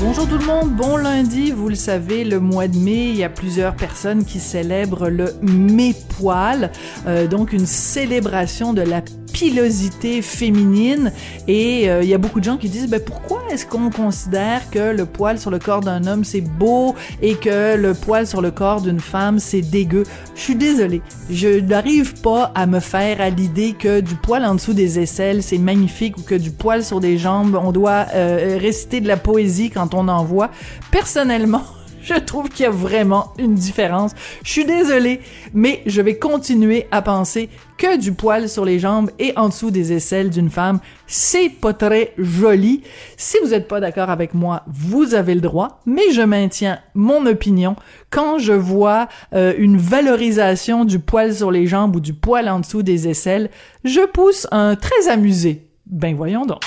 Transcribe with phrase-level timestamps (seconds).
[0.00, 1.50] Bonjour tout le monde, bon lundi.
[1.50, 5.34] Vous le savez, le mois de mai, il y a plusieurs personnes qui célèbrent le
[5.42, 6.70] Mai-Poil,
[7.08, 9.02] euh, donc une célébration de la
[9.32, 11.12] pilosité féminine.
[11.46, 14.68] Et euh, il y a beaucoup de gens qui disent, ben pourquoi est-ce qu'on considère
[14.70, 18.42] que le poil sur le corps d'un homme c'est beau et que le poil sur
[18.42, 20.04] le corps d'une femme c'est dégueu?
[20.34, 24.54] Je suis désolée, je n'arrive pas à me faire à l'idée que du poil en
[24.54, 28.58] dessous des aisselles c'est magnifique ou que du poil sur des jambes on doit euh,
[28.60, 30.50] réciter de la poésie quand on en voit.
[30.90, 31.62] Personnellement,
[32.02, 34.12] je trouve qu'il y a vraiment une différence.
[34.42, 35.20] Je suis désolée,
[35.52, 39.70] mais je vais continuer à penser que du poil sur les jambes et en dessous
[39.70, 42.82] des aisselles d'une femme, c'est pas très joli.
[43.16, 47.24] Si vous n'êtes pas d'accord avec moi, vous avez le droit, mais je maintiens mon
[47.26, 47.76] opinion.
[48.10, 52.60] Quand je vois euh, une valorisation du poil sur les jambes ou du poil en
[52.60, 53.50] dessous des aisselles,
[53.84, 55.68] je pousse un très amusé.
[55.86, 56.60] Ben voyons donc.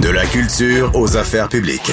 [0.00, 1.90] De la culture aux affaires publiques.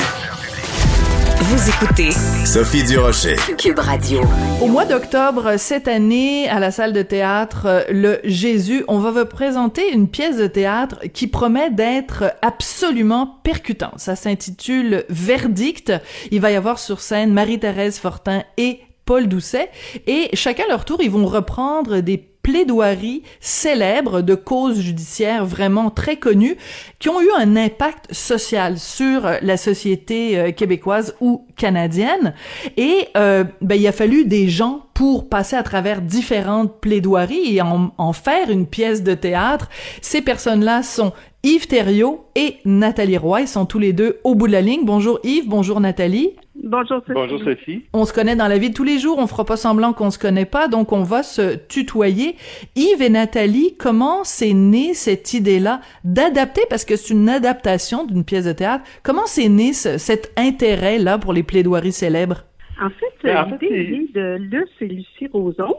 [1.39, 2.11] Vous écoutez
[2.45, 3.35] Sophie Durocher.
[3.57, 4.21] Cube Radio.
[4.61, 9.09] Au mois d'octobre cette année, à la salle de théâtre euh, Le Jésus, on va
[9.09, 13.97] vous présenter une pièce de théâtre qui promet d'être absolument percutante.
[13.97, 15.91] Ça s'intitule Verdict.
[16.29, 19.69] Il va y avoir sur scène Marie-Thérèse Fortin et Paul Doucet
[20.07, 26.17] et chacun leur tour, ils vont reprendre des plaidoiries célèbres de causes judiciaires vraiment très
[26.17, 26.57] connues
[26.99, 32.35] qui ont eu un impact social sur euh, la société euh, québécoise ou canadienne.
[32.77, 37.63] Et euh, ben, il a fallu des gens pour passer à travers différentes plaidoiries et
[37.63, 39.67] en, en faire une pièce de théâtre.
[40.01, 41.13] Ces personnes-là sont
[41.45, 43.41] Yves Thériault et Nathalie Roy.
[43.41, 44.83] Ils sont tous les deux au bout de la ligne.
[44.83, 46.31] Bonjour Yves, bonjour Nathalie.
[46.55, 47.11] Bonjour Sophie.
[47.13, 47.83] Bonjour Sophie.
[47.93, 50.09] On se connaît dans la vie de tous les jours, on fera pas semblant qu'on
[50.09, 52.35] se connaît pas, donc on va se tutoyer.
[52.75, 58.23] Yves et Nathalie, comment c'est né cette idée-là d'adapter, parce que c'est une adaptation d'une
[58.23, 62.45] pièce de théâtre, comment c'est né ce- cet intérêt-là pour les plaidoiries célèbres?
[62.81, 65.75] En fait, Ben, en l'idée fait, vient de Luce et Lucie Roson,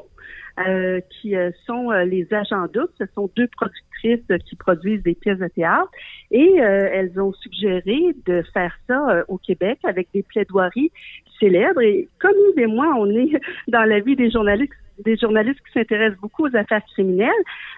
[0.59, 2.89] euh, qui euh, sont euh, les agents doubles.
[2.99, 5.91] Ce sont deux productrices euh, qui produisent des pièces de théâtre.
[6.31, 10.91] Et euh, elles ont suggéré de faire ça euh, au Québec avec des plaidoiries
[11.39, 11.83] célèbres.
[11.83, 13.31] Et comme Yves et moi, on est
[13.69, 14.73] dans la vie des journalistes
[15.05, 17.29] des journalistes qui s'intéressent beaucoup aux affaires criminelles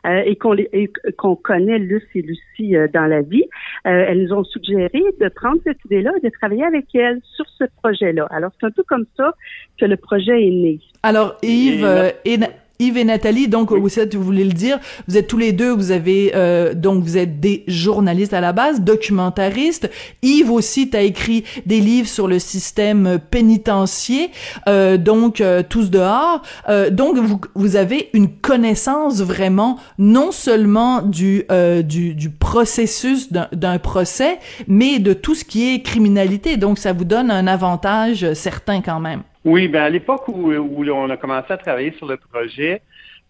[0.06, 3.42] euh, et qu'on les- et qu'on connaît Luce et Lucie euh, dans la vie,
[3.88, 7.44] euh, elles nous ont suggéré de prendre cette idée-là et de travailler avec elles sur
[7.58, 8.28] ce projet-là.
[8.30, 9.34] Alors, c'est un peu comme ça
[9.80, 10.78] que le projet est né.
[11.02, 11.80] Alors Yves
[12.24, 12.46] Et euh,
[12.80, 14.78] Yves et Nathalie, donc vous êtes, vous voulez le dire,
[15.08, 18.52] vous êtes tous les deux, vous avez euh, donc vous êtes des journalistes à la
[18.52, 19.90] base, documentaristes.
[20.22, 24.28] Yves aussi, t'as écrit des livres sur le système pénitentiaire,
[24.68, 26.42] euh, donc euh, tous dehors.
[26.68, 33.32] Euh, donc vous vous avez une connaissance vraiment non seulement du euh, du, du processus
[33.32, 36.56] d'un- d'un procès, mais de tout ce qui est criminalité.
[36.56, 39.22] Donc ça vous donne un avantage certain quand même.
[39.44, 42.82] Oui, ben à l'époque où, où on a commencé à travailler sur le projet,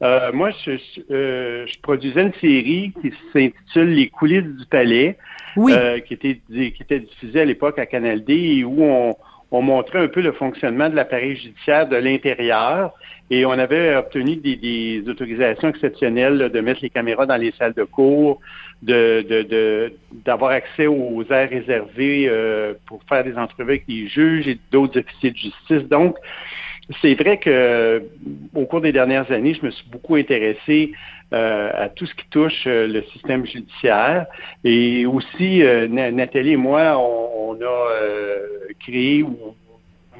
[0.03, 5.19] euh, moi, je, je, euh, je produisais une série qui s'intitule Les coulisses du palais,
[5.57, 5.73] Oui.
[5.75, 9.17] euh, qui, était, qui était diffusée à l'époque à Canal D et où on,
[9.51, 12.93] on montrait un peu le fonctionnement de l'appareil judiciaire de l'intérieur
[13.31, 17.85] et on avait obtenu des, autorisations exceptionnelles de mettre les caméras dans les salles de
[17.85, 18.41] cours,
[18.83, 19.93] de
[20.25, 25.01] d'avoir accès aux aires réservées euh, pour faire des entrevues avec les juges et d'autres
[25.01, 25.89] officiers de justice.
[25.89, 26.17] Donc,
[27.03, 28.03] c'est vrai que
[28.55, 30.93] au cours des dernières années, je me suis beaucoup intéressé
[31.35, 34.25] euh, à tout ce qui touche euh, le système judiciaire.
[34.65, 38.37] Et aussi, euh, Na- Nathalie et moi, on, on a euh,
[38.81, 39.55] créé ou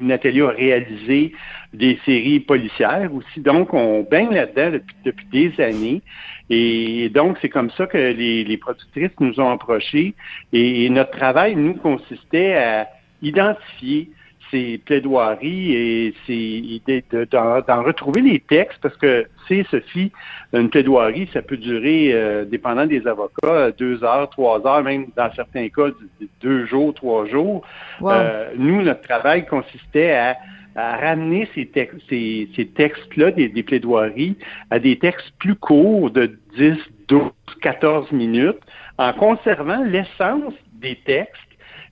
[0.01, 1.33] Nathalie a réalisé
[1.73, 3.41] des séries policières aussi.
[3.41, 6.01] Donc, on baigne là-dedans depuis, des années.
[6.49, 10.15] Et donc, c'est comme ça que les, productrices nous ont approchés.
[10.53, 12.87] Et notre travail, nous, consistait à
[13.21, 14.09] identifier
[14.51, 20.11] ces plaidoiries et de- d'en, retrouver les textes parce que c'est Sophie,
[20.53, 25.31] une plaidoirie, ça peut durer, euh, dépendant des avocats, deux heures, trois heures, même dans
[25.33, 25.89] certains cas,
[26.41, 27.63] deux jours, trois jours.
[28.01, 28.11] Wow.
[28.11, 30.37] Euh, nous, notre travail consistait à,
[30.75, 34.37] à ramener ces, tex- ces, ces textes-là, des, des plaidoiries,
[34.71, 37.21] à des textes plus courts de 10, 12,
[37.61, 38.59] 14 minutes,
[38.97, 41.35] en conservant l'essence des textes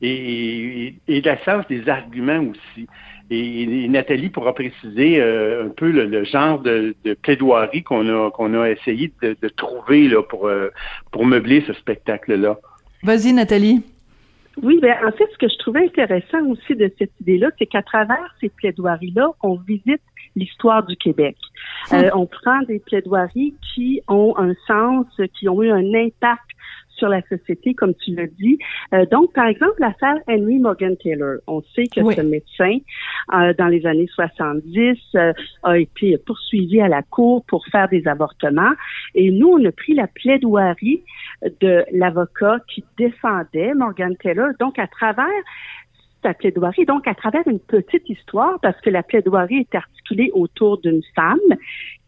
[0.01, 2.87] et, et, et l'essence des arguments aussi.
[3.29, 8.07] Et, et Nathalie pourra préciser euh, un peu le, le genre de, de plaidoirie qu'on
[8.07, 10.69] a qu'on a essayé de, de trouver là, pour, euh,
[11.11, 12.57] pour meubler ce spectacle-là.
[13.03, 13.83] Vas-y, Nathalie.
[14.63, 17.83] Oui, ben en fait, ce que je trouvais intéressant aussi de cette idée-là, c'est qu'à
[17.83, 20.01] travers ces plaidoiries-là, on visite
[20.35, 21.35] l'histoire du Québec.
[21.91, 21.99] Hum.
[21.99, 25.05] Euh, on prend des plaidoiries qui ont un sens,
[25.37, 26.47] qui ont eu un impact
[26.97, 28.57] sur la société, comme tu l'as dit.
[28.93, 31.37] Euh, donc, par exemple, l'affaire Henry Morgan Taylor.
[31.47, 32.15] On sait que Oui.
[32.15, 32.77] ce médecin,
[33.33, 35.33] euh, dans les années 70, euh,
[35.63, 38.73] a été poursuivi à la cour pour faire des avortements.
[39.15, 41.03] Et nous, on a pris la plaidoirie
[41.61, 44.49] de l'avocat qui défendait Morgan Taylor.
[44.59, 45.27] Donc, à travers
[46.23, 50.79] sa plaidoirie, donc à travers une petite histoire, parce que la plaidoirie est articulée autour
[50.79, 51.37] d'une femme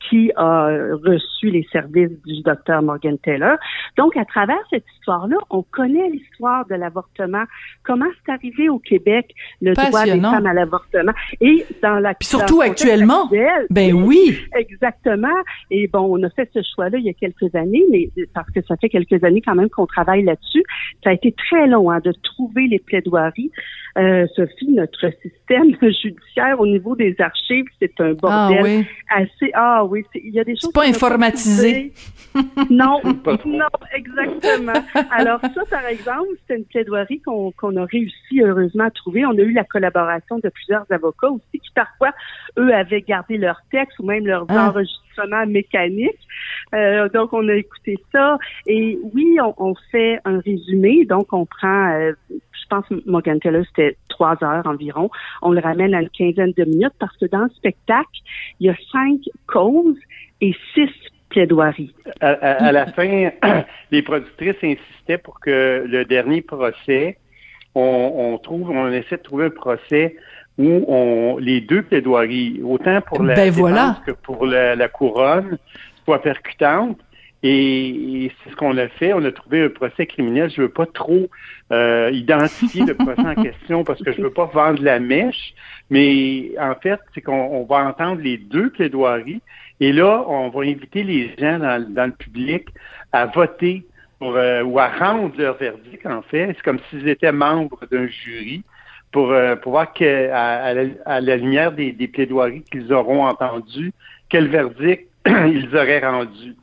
[0.07, 0.67] qui a
[1.03, 3.57] reçu les services du docteur Morgan Taylor.
[3.97, 7.43] Donc, à travers cette histoire-là, on connaît l'histoire de l'avortement,
[7.83, 11.11] comment c'est arrivé au Québec, le droit des femmes à l'avortement.
[11.41, 13.23] Et dans la Puis surtout actuellement.
[13.25, 14.37] actuel, Ben oui.
[14.55, 15.27] Exactement.
[15.71, 18.61] Et bon, on a fait ce choix-là il y a quelques années, mais parce que
[18.67, 20.63] ça fait quelques années quand même qu'on travaille là-dessus.
[21.03, 23.51] Ça a été très long hein, de trouver les plaidoiries.
[23.97, 28.85] Euh, Sophie, notre système judiciaire au niveau des archives, c'est un Ah bordel oui.
[29.13, 29.51] assez.
[29.53, 30.71] Ah oui, il y a des choses.
[30.71, 31.93] pas informatisé.
[32.69, 33.01] Non,
[33.45, 34.73] non, exactement.
[35.11, 39.25] Alors ça, par exemple, c'est une plaidoirie qu'on qu'on a réussi heureusement à trouver.
[39.25, 42.11] On a eu la collaboration de plusieurs avocats aussi qui parfois,
[42.57, 44.69] eux, avaient gardé leur texte ou même leurs Ah.
[44.69, 46.09] enregistrements mécaniques.
[46.73, 48.37] Euh, donc, on a écouté ça.
[48.67, 51.05] Et oui, on, on fait un résumé.
[51.05, 52.13] Donc, on prend, euh,
[52.69, 55.09] pense, Morgan Taylor, c'était trois heures environ.
[55.41, 58.09] On le ramène à une quinzaine de minutes parce que dans le spectacle,
[58.59, 59.97] il y a cinq causes
[60.41, 60.89] et six
[61.29, 61.93] plaidoiries.
[62.21, 63.29] À, à- à la fin,
[63.91, 67.17] les productrices insistaient pour que le dernier procès,
[67.75, 70.15] on, on trouve, on essaie de trouver un procès
[70.57, 73.97] où on, les deux plaidoiries, autant pour la Ben voilà.
[74.05, 75.57] que pour la, la couronne,
[76.05, 76.97] soient percutantes.
[77.41, 79.13] Et, et c'est ce qu'on a fait.
[79.13, 80.49] On a trouvé un procès criminel.
[80.49, 81.29] Je veux pas trop
[81.71, 85.53] euh, identifier le procès en question parce que je veux pas vendre la mèche.
[85.89, 89.41] Mais en fait, c'est qu'on on va entendre les deux plaidoiries.
[89.79, 92.67] Et là, on va inviter les gens dans, dans le public
[93.13, 93.85] à voter
[94.19, 96.47] pour, euh, ou à rendre leur verdict, en fait.
[96.47, 98.63] C'est comme s'ils étaient membres d'un jury
[99.13, 102.91] pour, euh, pour voir que, à, à la, à la lumière des, des plaidoiries qu'ils
[102.91, 103.93] auront entendues,
[104.27, 106.55] quel verdict ils auraient rendu.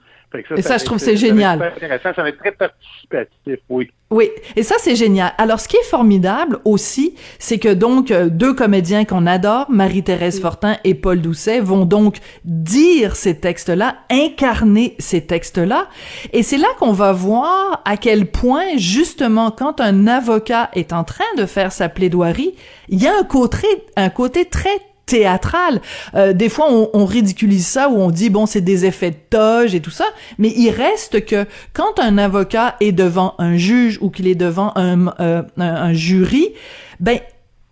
[0.56, 1.62] Et ça, je trouve c'est génial.
[1.62, 2.14] intéressant.
[2.14, 3.90] Ça va être très participatif, oui.
[4.08, 5.32] Oui, et ça c'est génial.
[5.36, 10.40] Alors ce qui est formidable aussi, c'est que donc euh, deux comédiens qu'on adore, Marie-Thérèse
[10.40, 15.88] Fortin et Paul Doucet, vont donc dire ces textes-là, incarner ces textes-là,
[16.32, 21.02] et c'est là qu'on va voir à quel point justement quand un avocat est en
[21.02, 22.54] train de faire sa plaidoirie,
[22.88, 23.66] il y a un côté
[23.96, 25.80] un côté très théâtral.
[26.14, 29.16] Euh, des fois, on, on ridiculise ça ou on dit bon, c'est des effets de
[29.30, 30.04] toge et tout ça,
[30.38, 34.72] mais il reste que quand un avocat est devant un juge ou qu'il est devant
[34.74, 36.48] un, euh, un, jury,
[36.98, 37.18] ben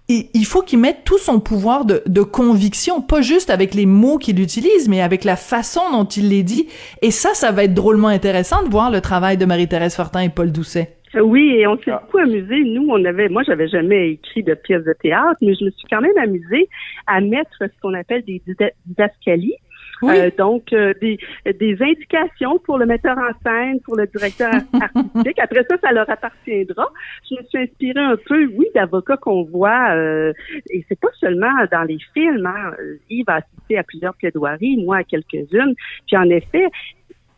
[0.06, 3.86] il, il faut qu'il mette tout son pouvoir de, de conviction, pas juste avec les
[3.86, 6.68] mots qu'il utilise, mais avec la façon dont il les dit.
[7.02, 10.28] Et ça, ça va être drôlement intéressant de voir le travail de Marie-Thérèse Fortin et
[10.28, 10.98] Paul Doucet.
[11.22, 12.00] Oui, et on s'est Ah.
[12.04, 12.64] beaucoup amusé.
[12.64, 15.86] Nous, on avait, moi, j'avais jamais écrit de pièces de théâtre, mais je me suis
[15.90, 16.68] quand même amusée
[17.06, 19.56] à mettre ce qu'on appelle des dida- didascalies.
[20.02, 20.12] Oui.
[20.18, 21.18] Euh, donc, euh, des,
[21.58, 24.50] des indications pour le metteur en scène, pour le directeur
[24.80, 25.38] artistique.
[25.38, 26.88] Après ça, ça leur appartiendra.
[27.30, 30.32] Je me suis inspirée un peu, oui, d'avocats qu'on voit, euh,
[30.70, 32.44] et c'est pas seulement dans les films.
[32.44, 32.72] Hein.
[33.08, 35.74] Yves a assisté à plusieurs plaidoiries, moi à quelques-unes.
[36.06, 36.66] Puis en effet,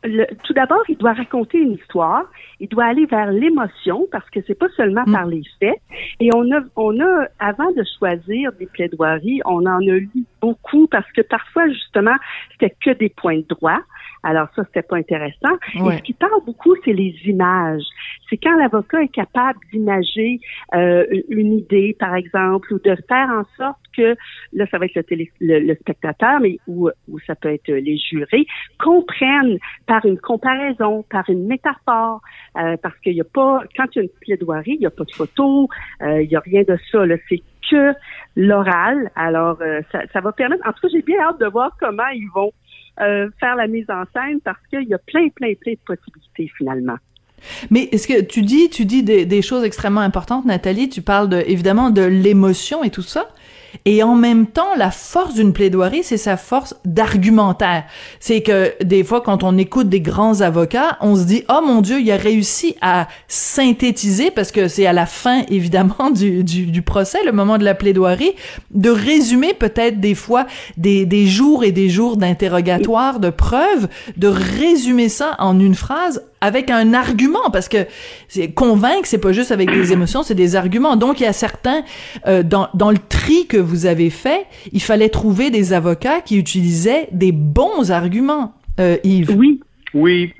[0.04, 2.24] le- tout d'abord, il doit raconter une histoire.
[2.60, 5.12] Il doit aller vers l'émotion parce que c'est pas seulement Mm.
[5.12, 5.78] par les faits.
[6.20, 10.10] Et on a, on a, avant de choisir des plaidoiries, on en a lu
[10.40, 12.16] beaucoup parce que parfois, justement,
[12.52, 13.80] c'était que des points de droit.
[14.26, 15.54] Alors ça, c'était pas intéressant.
[15.76, 15.94] Ouais.
[15.94, 17.84] Et ce qui parle beaucoup, c'est les images.
[18.28, 20.40] C'est quand l'avocat est capable d'imager
[20.74, 24.16] euh, une idée, par exemple, ou de faire en sorte que,
[24.52, 27.68] là, ça va être le, télé, le, le spectateur, mais ou, ou ça peut être
[27.68, 28.46] les jurés,
[28.80, 32.20] comprennent par une comparaison, par une métaphore,
[32.58, 34.90] euh, parce qu'il n'y a pas, quand il y a une plaidoirie, il n'y a
[34.90, 35.68] pas de photo,
[36.02, 37.06] euh, il n'y a rien de ça.
[37.06, 37.14] là.
[37.28, 37.92] C'est que
[38.36, 39.10] l'oral.
[39.14, 40.66] Alors, euh, ça, ça va permettre.
[40.66, 42.52] En tout cas, j'ai bien hâte de voir comment ils vont
[43.00, 46.50] euh, faire la mise en scène parce qu'il y a plein, plein, plein de possibilités
[46.56, 46.96] finalement.
[47.70, 50.88] Mais est-ce que tu dis, tu dis des, choses extrêmement importantes, Nathalie?
[50.88, 53.28] Tu parles de, évidemment de l'émotion et tout ça.
[53.84, 57.84] Et en même temps, la force d'une plaidoirie, c'est sa force d'argumentaire.
[58.20, 61.80] C'est que des fois, quand on écoute des grands avocats, on se dit, oh mon
[61.80, 66.66] Dieu, il a réussi à synthétiser, parce que c'est à la fin, évidemment, du, du,
[66.66, 68.32] du procès, le moment de la plaidoirie,
[68.70, 70.46] de résumer peut-être des fois
[70.76, 76.22] des, des jours et des jours d'interrogatoire, de preuves, de résumer ça en une phrase
[76.40, 77.86] avec un argument parce que
[78.28, 81.32] c'est convaincre c'est pas juste avec des émotions c'est des arguments donc il y a
[81.32, 81.82] certains
[82.26, 86.38] euh, dans dans le tri que vous avez fait il fallait trouver des avocats qui
[86.38, 89.36] utilisaient des bons arguments euh, Yves.
[89.36, 89.60] Oui.
[89.94, 90.32] Oui.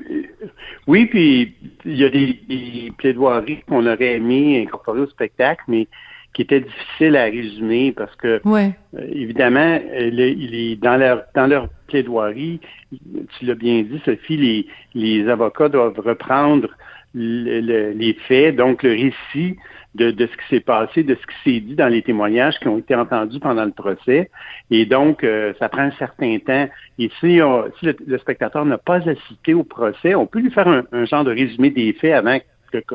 [0.87, 1.55] Oui puis
[1.85, 5.89] il y a des, des plaidoiries qu'on aurait aimé incorporer au spectacle mais
[6.37, 8.75] qui étaient difficiles à résumer parce que ouais.
[8.95, 14.67] euh, évidemment il est dans leur dans leur plaidoirie tu l'as bien dit Sophie les
[14.95, 16.69] les avocats doivent reprendre
[17.15, 19.57] le, le, les faits donc le récit
[19.95, 22.69] de, de ce qui s'est passé, de ce qui s'est dit dans les témoignages qui
[22.69, 24.31] ont été entendus pendant le procès.
[24.71, 26.69] Et donc, euh, ça prend un certain temps.
[26.99, 30.51] Et si, on, si le, le, spectateur n'a pas assisté au procès, on peut lui
[30.51, 32.39] faire un, un genre de résumé des faits avant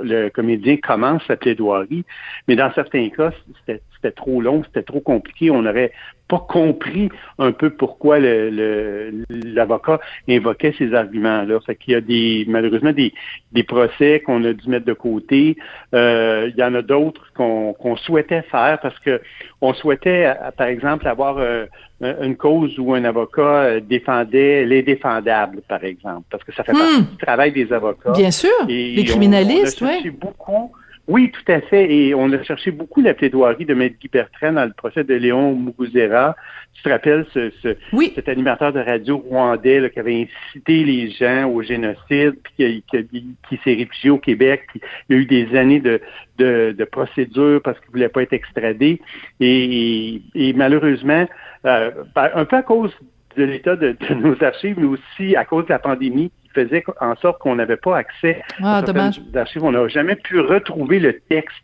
[0.03, 2.05] le comédien commence sa plaidoirie.
[2.47, 5.51] Mais dans certains cas, c'était trop long, c'était trop compliqué.
[5.51, 5.91] On n'aurait
[6.27, 11.59] pas compris un peu pourquoi l'avocat le, invoquait ces arguments-là.
[11.65, 13.13] Fait qu'il y a des malheureusement des,
[13.51, 15.57] des procès qu'on a dû mettre de côté.
[15.93, 19.21] Euh, il y en a d'autres qu'on qu souhaitait faire parce que
[19.59, 21.65] on souhaitait, par exemple, avoir euh,
[22.01, 27.05] une cause où un avocat défendait l'indéfendable, par exemple, parce que ça fait partie Hmm.
[27.11, 28.11] du travail des avocats.
[28.11, 29.83] bien sûr Et les criminalistes
[30.19, 30.71] beaucoup.
[31.07, 31.91] Oui, tout à fait.
[31.91, 35.13] Et on a cherché beaucoup la plaidoirie de Maître Guy Bertrand dans le procès de
[35.15, 36.35] Léon Muguzera.
[36.73, 40.83] Tu te rappelles ce, ce oui cet animateur de radio rwandais là, qui avait incité
[40.83, 44.63] les gens au génocide, puis qui, qui, qui s'est réfugié au Québec.
[44.69, 45.99] Puis il y a eu des années de,
[46.37, 49.01] de, de procédures parce qu'il ne voulait pas être extradé.
[49.39, 51.27] Et, et, et malheureusement,
[51.65, 52.91] euh, un peu à cause
[53.37, 57.15] de l'état de, de, nos archives, mais aussi à cause de la pandémie faisait en
[57.15, 59.63] sorte qu'on n'avait pas accès ah, à archives.
[59.63, 61.63] On n'a jamais pu retrouver le texte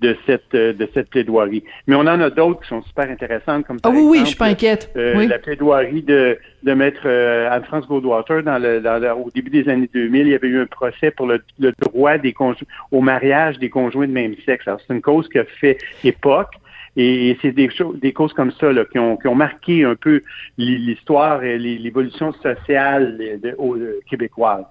[0.00, 1.62] de cette de cette plaidoirie.
[1.86, 4.24] Mais on en a d'autres qui sont super intéressantes, comme ah oui, exemple, oui, je
[4.26, 4.90] suis pas inquiète.
[4.96, 5.26] Euh, oui.
[5.26, 9.68] La plaidoirie de, de maître euh, Anne-France Goldwater dans le, dans le, au début des
[9.68, 12.34] années 2000, il y avait eu un procès pour le, le droit des
[12.92, 14.66] au mariage des conjoints de même sexe.
[14.66, 16.54] Alors c'est une cause qui a fait époque.
[16.96, 17.68] Et, c'est des,
[18.00, 20.22] des causes comme ça là, qui, ont, qui ont marqué un peu
[20.56, 24.64] l'histoire et l'évolution sociale de, de, de, québécoise.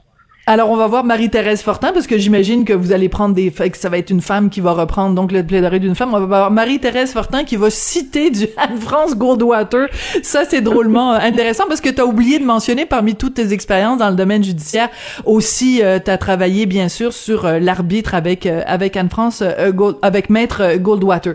[0.50, 3.52] Alors, on va voir Marie-Thérèse Fortin, parce que j'imagine que vous allez prendre des...
[3.52, 6.14] que ça va être une femme qui va reprendre donc le plaidoirie d'une femme.
[6.14, 9.90] On va voir Marie-Thérèse Fortin qui va citer du Anne-France Goldwater.
[10.24, 13.98] Ça, c'est drôlement intéressant, parce que tu as oublié de mentionner, parmi toutes tes expériences
[13.98, 14.88] dans le domaine judiciaire,
[15.26, 19.44] aussi, euh, tu as travaillé, bien sûr, sur euh, l'arbitre avec, euh, avec Anne-France,
[20.02, 21.34] avec Maître Goldwater.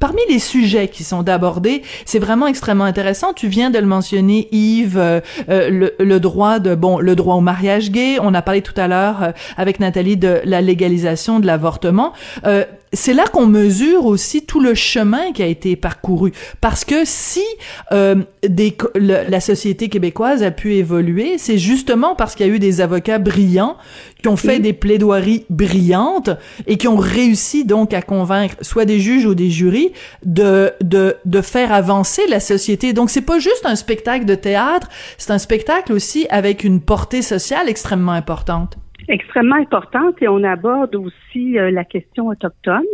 [0.00, 3.32] Parmi les sujets qui sont abordés, c'est vraiment extrêmement intéressant.
[3.32, 7.40] Tu viens de le mentionner, Yves, euh, le, le, droit de bon, le droit au
[7.40, 8.18] mariage gay.
[8.20, 12.12] On a parlé tout à l'heure euh, avec Nathalie de la légalisation de l'avortement.
[12.46, 16.32] Euh, c'est là qu'on mesure aussi tout le chemin qui a été parcouru.
[16.60, 17.44] Parce que si
[17.92, 18.16] euh,
[18.46, 22.58] des, le, la société québécoise a pu évoluer, c'est justement parce qu'il y a eu
[22.58, 23.76] des avocats brillants
[24.22, 24.60] qui ont fait oui.
[24.60, 26.30] des plaidoiries brillantes
[26.66, 29.92] et qui ont réussi donc à convaincre soit des juges ou des jurys
[30.24, 32.92] de, de, de faire avancer la société.
[32.92, 34.88] Donc c'est pas juste un spectacle de théâtre,
[35.18, 38.78] c'est un spectacle aussi avec une portée sociale extrêmement importante
[39.08, 42.84] extrêmement importante et on aborde aussi euh, la question autochtone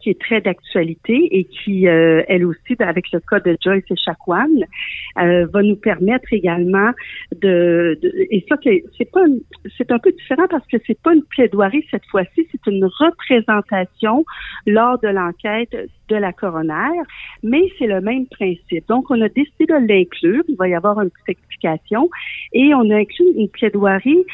[0.00, 3.96] qui est très d'actualité et qui, euh, elle aussi, avec le cas de Joyce et
[3.96, 4.48] Chacuan,
[5.18, 6.90] euh, va nous permettre également
[7.42, 9.24] de, de et ça c'est pas
[9.76, 14.24] c'est un peu différent parce que c'est pas une plaidoirie cette fois-ci, c'est une représentation
[14.66, 15.76] lors de l'enquête
[16.08, 17.02] de la coroner,
[17.42, 18.86] mais c'est le même principe.
[18.88, 22.08] Donc on a décidé de l'inclure, il va y avoir une petite explication
[22.52, 24.24] et on a inclus une plaidoirie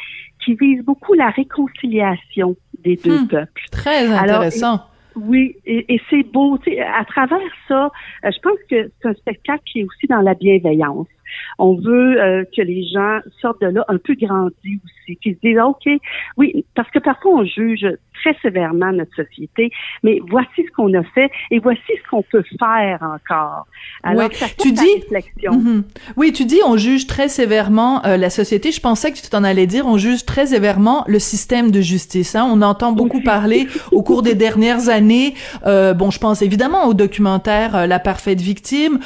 [0.44, 3.62] qui vise beaucoup la réconciliation des deux hmm, peuples.
[3.70, 4.66] Très intéressant.
[4.66, 6.58] Alors, oui, et, et c'est beau.
[6.98, 7.90] À travers ça,
[8.24, 11.06] je pense que c'est un spectacle qui est aussi dans la bienveillance.
[11.58, 15.40] On veut euh, que les gens sortent de là un peu grandis aussi, qu'ils se
[15.40, 15.88] disent OK,
[16.36, 17.86] oui, parce que parfois on juge
[18.22, 19.70] très sévèrement notre société,
[20.02, 23.66] mais voici ce qu'on a fait et voici ce qu'on peut faire encore.
[24.02, 24.48] Alors, ouais.
[24.58, 25.52] tu dis, réflexion.
[25.54, 25.82] Mm -hmm.
[26.16, 28.70] oui, tu dis on juge très sévèrement euh, la société.
[28.72, 32.34] Je pensais que tu t'en allais dire on juge très sévèrement le système de justice.
[32.36, 32.44] Hein?
[32.54, 33.24] On entend beaucoup Oui.
[33.24, 35.34] parler au cours des dernières années.
[35.66, 38.98] Euh, bon, je pense évidemment au documentaire La parfaite victime,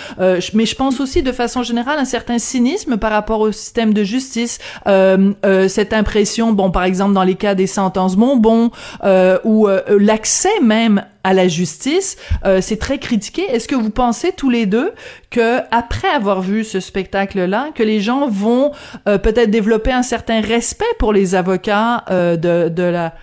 [0.56, 4.58] mais je pense aussi de façon générale certain cynisme par rapport au système de justice.
[4.86, 8.70] Euh, cette impression, bon, par exemple dans les cas des sentences bonbons
[9.04, 13.42] euh, ou euh, l'accès même à la justice, euh, c'est très critiqué.
[13.52, 14.92] Est-ce que vous pensez tous les deux
[15.30, 18.72] que après avoir vu ce spectacle-là, que les gens vont
[19.06, 23.14] euh, peut-être développer un certain respect pour les avocats euh, de, de la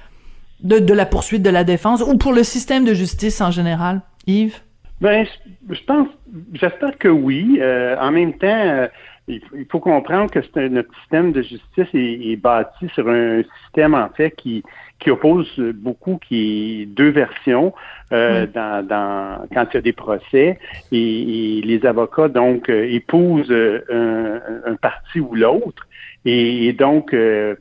[0.61, 4.01] de, de la poursuite de la défense ou pour le système de justice en général,
[4.27, 4.64] Yves?
[5.01, 5.25] Ben,
[5.69, 6.07] je pense,
[6.53, 7.59] j'espère que oui.
[7.61, 8.87] Euh, en même temps,
[9.27, 14.09] il, faut comprendre que c'est notre système de justice est, bâti sur un système en
[14.09, 14.63] fait qui
[14.97, 17.73] qui oppose beaucoup, qui est deux versions
[18.13, 20.57] euh, dans, dans, quand il y a des procès
[20.93, 25.85] et, les avocats donc euh, épousent un, un, parti ou l'autre
[26.23, 27.13] et, donc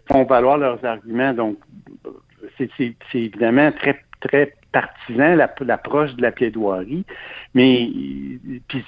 [0.06, 1.34] font valoir leurs arguments.
[1.34, 1.58] Donc
[2.56, 2.70] c'est
[3.14, 7.04] évidemment très très partisan l'approche de la plaidoirie,
[7.54, 7.90] mais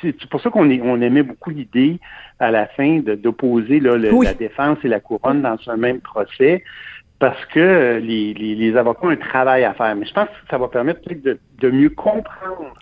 [0.02, 2.00] c'est pour ça qu'on on aimait beaucoup l'idée
[2.40, 6.64] à la fin d'opposer la défense et la couronne dans un même procès
[7.18, 9.94] parce que les, les, avocats ont un travail à faire.
[9.96, 12.74] Mais je pense que ça va permettre de, de mieux comprendre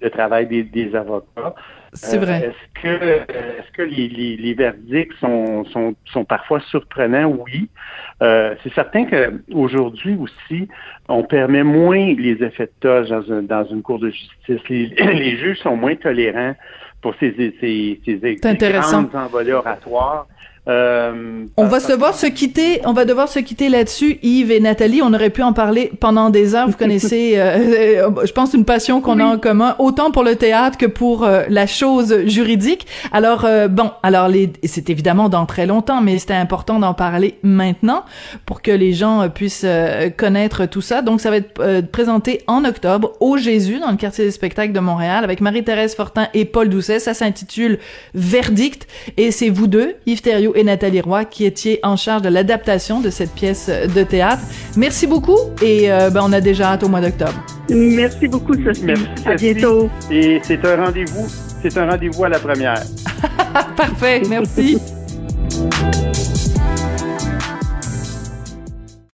[0.00, 1.54] le travail des, des avocats.
[1.96, 2.42] C'est vrai.
[2.44, 7.36] Euh, est-ce que, est-ce que les, les, les verdicts sont, sont, sont, parfois surprenants?
[7.46, 7.68] Oui.
[8.22, 10.68] Euh, c'est certain qu'aujourd'hui aussi,
[11.08, 14.68] on permet moins les effets de toge dans, dans une cour de justice.
[14.68, 16.54] Les, les, juges sont moins tolérants
[17.02, 20.26] pour ces, ces, ces, ces grandes envolées oratoires.
[20.68, 24.60] Euh, on va se devoir se quitter, on va devoir se quitter là-dessus, Yves et
[24.60, 25.00] Nathalie.
[25.00, 26.66] On aurait pu en parler pendant des heures.
[26.66, 30.76] Vous connaissez, euh, je pense, une passion qu'on a en commun, autant pour le théâtre
[30.76, 32.86] que pour euh, la chose juridique.
[33.12, 38.04] Alors, bon, alors les, c'est évidemment dans très longtemps, mais c'était important d'en parler maintenant
[38.44, 39.66] pour que les gens puissent
[40.16, 41.02] connaître tout ça.
[41.02, 44.80] Donc, ça va être présenté en octobre au Jésus, dans le quartier des spectacles de
[44.80, 46.98] Montréal, avec Marie-Thérèse Fortin et Paul Doucet.
[46.98, 47.78] Ça s'intitule
[48.14, 52.28] Verdict, et c'est vous deux, Yves Thériault et Nathalie Roy qui étiez en charge de
[52.28, 54.42] l'adaptation de cette pièce de théâtre.
[54.76, 57.34] Merci beaucoup et euh, ben, on a déjà hâte au mois d'octobre.
[57.68, 58.84] Merci beaucoup, Sophie.
[58.84, 59.90] Merci, à bientôt.
[60.10, 61.26] Et c'est un rendez-vous,
[61.62, 62.82] c'est un rendez-vous à la première.
[63.76, 64.78] Parfait, merci.